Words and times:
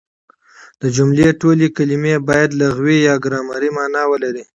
د 0.81 0.83
جملې 0.95 1.29
ټولي 1.41 1.67
کلیمې 1.77 2.15
باید 2.29 2.49
لغوي 2.61 2.97
يا 3.07 3.15
ګرامري 3.25 3.69
مانا 3.77 4.03
ولري. 4.11 4.43